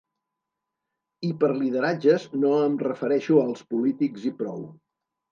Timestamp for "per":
1.43-1.49